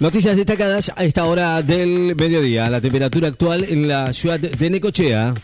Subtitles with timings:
[0.00, 2.70] Noticias destacadas a esta hora del mediodía.
[2.70, 5.34] La temperatura actual en la ciudad de Necochea.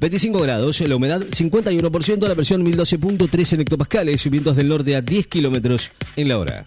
[0.00, 5.26] 25 grados, la humedad 51%, la presión 1012.3 en hectopascales, vientos del norte a 10
[5.26, 6.64] kilómetros en la hora.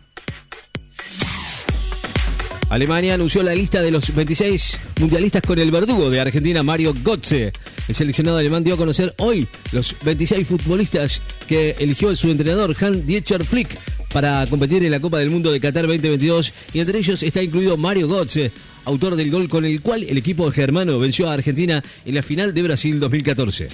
[2.70, 7.54] Alemania anunció la lista de los 26 mundialistas con el verdugo de Argentina, Mario Götze.
[7.88, 13.46] El seleccionado alemán dio a conocer hoy los 26 futbolistas que eligió su entrenador, Hans-Dieter
[13.46, 13.70] Flick,
[14.14, 17.78] para competir en la Copa del Mundo de Qatar 2022 y entre ellos está incluido
[17.78, 18.52] Mario Götze,
[18.86, 22.54] autor del gol con el cual el equipo germano venció a Argentina en la final
[22.54, 23.70] de Brasil 2014.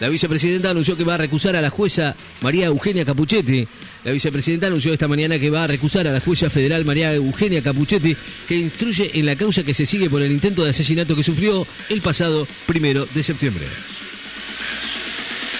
[0.00, 3.66] La vicepresidenta anunció que va a recusar a la jueza María Eugenia Capuchetti.
[4.04, 7.62] La vicepresidenta anunció esta mañana que va a recusar a la jueza federal María Eugenia
[7.62, 8.14] Capuchetti,
[8.46, 11.66] que instruye en la causa que se sigue por el intento de asesinato que sufrió
[11.88, 13.64] el pasado primero de septiembre.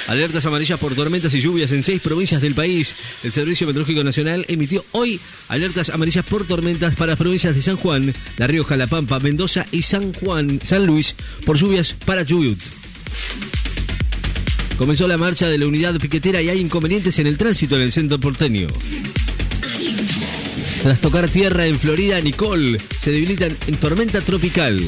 [0.06, 2.94] Alertas amarillas por tormentas y lluvias en seis provincias del país.
[3.24, 7.76] El Servicio Meteorológico Nacional emitió hoy alertas amarillas por tormentas para las provincias de San
[7.76, 12.58] Juan, La Rioja, La Pampa, Mendoza y San Juan, San Luis por lluvias para Chubut.
[14.78, 17.92] Comenzó la marcha de la unidad piquetera y hay inconvenientes en el tránsito en el
[17.92, 18.68] centro porteño.
[20.82, 24.78] Tras tocar tierra en Florida, Nicole se debilitan en tormenta tropical.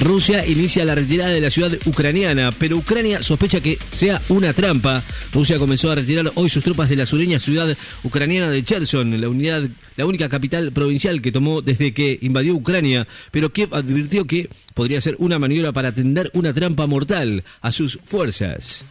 [0.00, 5.02] Rusia inicia la retirada de la ciudad ucraniana, pero Ucrania sospecha que sea una trampa.
[5.30, 9.28] Rusia comenzó a retirar hoy sus tropas de la sureña ciudad ucraniana de Cherson, la
[9.28, 14.48] unidad, la única capital provincial que tomó desde que invadió Ucrania, pero Kiev advirtió que
[14.72, 18.86] podría ser una maniobra para tender una trampa mortal a sus fuerzas.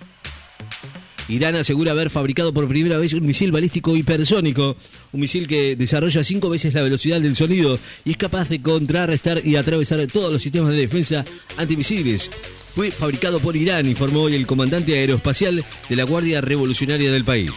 [1.29, 4.75] Irán asegura haber fabricado por primera vez un misil balístico hipersónico,
[5.11, 9.45] un misil que desarrolla cinco veces la velocidad del sonido y es capaz de contrarrestar
[9.45, 11.23] y atravesar todos los sistemas de defensa
[11.57, 12.31] antimisiles.
[12.73, 17.51] Fue fabricado por Irán, informó hoy el comandante aeroespacial de la Guardia Revolucionaria del país.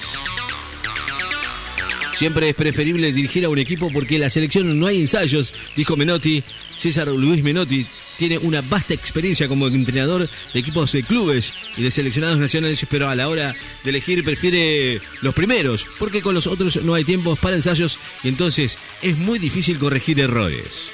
[2.13, 5.97] Siempre es preferible dirigir a un equipo porque en la selección no hay ensayos, dijo
[5.97, 6.45] Menotti.
[6.77, 11.91] César Luis Menotti tiene una vasta experiencia como entrenador de equipos de clubes y de
[11.91, 16.83] seleccionados nacionales, pero a la hora de elegir prefiere los primeros, porque con los otros
[16.83, 20.91] no hay tiempos para ensayos y entonces es muy difícil corregir errores.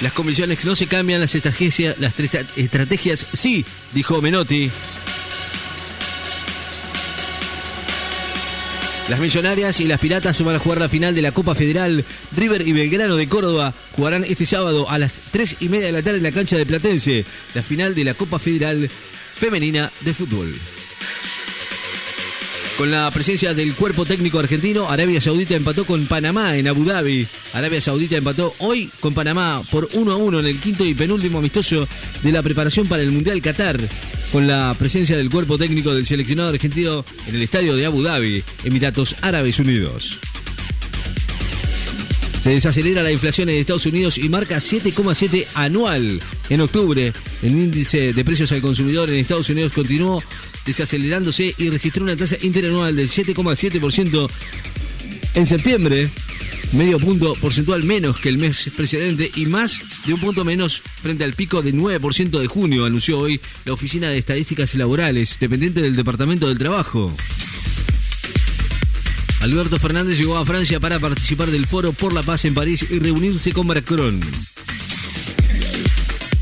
[0.00, 2.14] Las comisiones no se cambian, las estrategias, las
[2.56, 4.70] estrategias sí, dijo Menotti.
[9.08, 12.04] Las Millonarias y las Piratas van a jugar la final de la Copa Federal.
[12.36, 16.02] River y Belgrano de Córdoba jugarán este sábado a las 3 y media de la
[16.02, 17.24] tarde en la cancha de Platense.
[17.54, 18.90] La final de la Copa Federal
[19.34, 20.54] Femenina de Fútbol.
[22.76, 27.26] Con la presencia del cuerpo técnico argentino, Arabia Saudita empató con Panamá en Abu Dhabi.
[27.54, 31.38] Arabia Saudita empató hoy con Panamá por 1 a 1 en el quinto y penúltimo
[31.38, 31.88] amistoso
[32.22, 33.80] de la preparación para el Mundial Qatar.
[34.32, 38.44] Con la presencia del cuerpo técnico del seleccionado argentino en el estadio de Abu Dhabi,
[38.64, 40.18] Emiratos Árabes Unidos.
[42.40, 46.20] Se desacelera la inflación en Estados Unidos y marca 7,7 anual.
[46.50, 47.12] En octubre,
[47.42, 50.22] el índice de precios al consumidor en Estados Unidos continuó
[50.64, 54.28] desacelerándose y registró una tasa interanual del 7,7%
[55.34, 56.10] en septiembre,
[56.72, 61.24] medio punto porcentual menos que el mes precedente y más de un punto menos frente
[61.24, 65.96] al pico de 9% de junio, anunció hoy la Oficina de Estadísticas Laborales, dependiente del
[65.96, 67.14] Departamento del Trabajo.
[69.40, 72.98] Alberto Fernández llegó a Francia para participar del Foro por la Paz en París y
[72.98, 74.20] reunirse con Macron.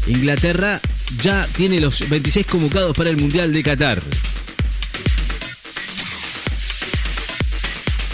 [0.06, 0.80] Inglaterra
[1.20, 4.02] ya tiene los 26 convocados para el Mundial de Qatar.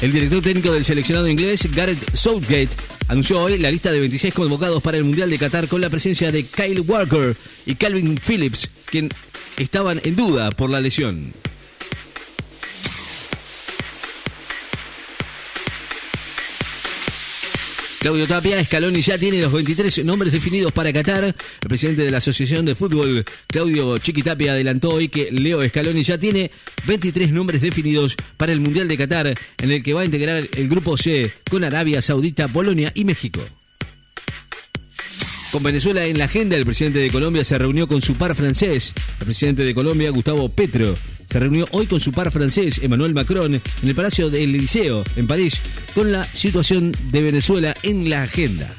[0.02, 2.70] El director técnico del seleccionado inglés, Gareth Southgate,
[3.06, 6.32] anunció hoy la lista de 26 convocados para el Mundial de Qatar con la presencia
[6.32, 7.36] de Kyle Walker
[7.66, 9.10] y Calvin Phillips, quien
[9.58, 11.32] estaban en duda por la lesión.
[18.02, 21.22] Claudio Tapia, Scaloni ya tiene los 23 nombres definidos para Qatar.
[21.22, 26.02] El presidente de la Asociación de Fútbol, Claudio Chiqui Tapia, adelantó hoy que Leo Scaloni
[26.02, 26.50] ya tiene
[26.88, 30.68] 23 nombres definidos para el Mundial de Qatar, en el que va a integrar el
[30.68, 33.40] grupo C con Arabia Saudita, Polonia y México.
[35.52, 38.94] Con Venezuela en la agenda, el presidente de Colombia se reunió con su par francés,
[39.20, 40.98] el presidente de Colombia, Gustavo Petro
[41.32, 45.26] se reunió hoy con su par francés, Emmanuel Macron, en el Palacio del Liceo, en
[45.26, 45.62] París,
[45.94, 48.70] con la situación de Venezuela en la agenda.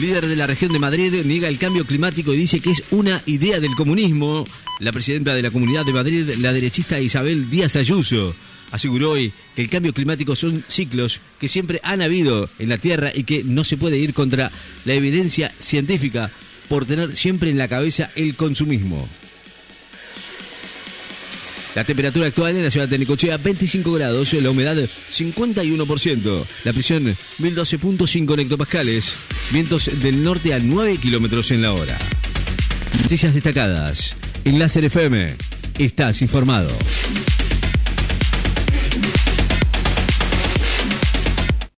[0.00, 3.22] Líder de la región de Madrid niega el cambio climático y dice que es una
[3.26, 4.44] idea del comunismo.
[4.80, 8.34] La presidenta de la Comunidad de Madrid, la derechista Isabel Díaz Ayuso,
[8.72, 13.12] aseguró hoy que el cambio climático son ciclos que siempre han habido en la Tierra
[13.14, 14.50] y que no se puede ir contra
[14.86, 16.32] la evidencia científica
[16.68, 19.08] por tener siempre en la cabeza el consumismo.
[21.74, 27.04] La temperatura actual en la ciudad de Necochea 25 grados, la humedad 51%, la presión
[27.40, 29.14] 1012.5 hectopascales,
[29.50, 31.98] vientos del norte a 9 kilómetros en la hora.
[33.02, 34.16] Noticias destacadas.
[34.44, 35.34] En Láser FM,
[35.78, 36.70] estás informado.